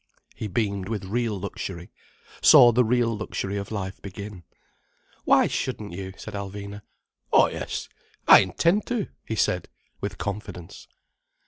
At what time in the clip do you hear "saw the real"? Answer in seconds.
2.41-3.15